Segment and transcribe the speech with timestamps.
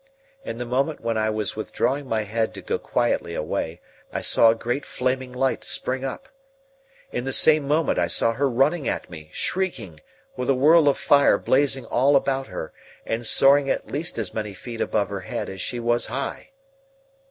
[0.43, 3.81] In the moment when I was withdrawing my head to go quietly away,
[4.11, 6.27] I saw a great flaming light spring up.
[7.11, 9.99] In the same moment I saw her running at me, shrieking,
[10.35, 12.73] with a whirl of fire blazing all about her,
[13.05, 16.49] and soaring at least as many feet above her head as she was high.